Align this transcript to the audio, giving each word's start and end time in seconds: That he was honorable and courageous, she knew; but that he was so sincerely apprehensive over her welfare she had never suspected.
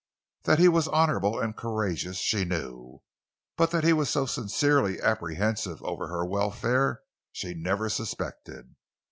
That 0.45 0.57
he 0.57 0.67
was 0.67 0.87
honorable 0.87 1.39
and 1.39 1.55
courageous, 1.55 2.17
she 2.17 2.43
knew; 2.43 3.03
but 3.55 3.69
that 3.69 3.83
he 3.83 3.93
was 3.93 4.09
so 4.09 4.25
sincerely 4.25 4.99
apprehensive 4.99 5.79
over 5.83 6.07
her 6.07 6.25
welfare 6.25 7.03
she 7.31 7.49
had 7.49 7.57
never 7.57 7.87
suspected. 7.87 8.75